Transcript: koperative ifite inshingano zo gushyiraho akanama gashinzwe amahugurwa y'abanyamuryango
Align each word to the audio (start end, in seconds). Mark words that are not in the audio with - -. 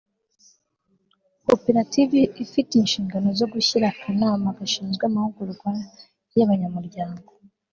koperative 1.45 2.19
ifite 2.43 2.71
inshingano 2.77 3.27
zo 3.39 3.45
gushyiraho 3.53 3.91
akanama 3.95 4.49
gashinzwe 4.57 5.03
amahugurwa 5.09 5.69
y'abanyamuryango 6.37 7.31